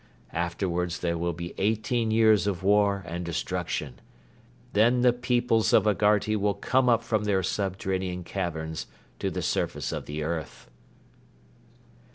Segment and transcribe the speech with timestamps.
[0.33, 4.01] Afterwards there will be eighteen years of war and destruction.
[4.73, 8.87] Then the peoples of Agharti will come up from their subterranean caverns
[9.19, 10.71] to the surface of the earth.